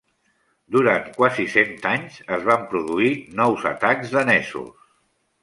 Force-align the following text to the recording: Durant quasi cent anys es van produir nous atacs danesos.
Durant 0.75 1.03
quasi 1.17 1.45
cent 1.55 1.69
anys 1.89 2.15
es 2.39 2.47
van 2.49 2.65
produir 2.73 3.13
nous 3.43 3.69
atacs 3.75 4.17
danesos. 4.19 4.91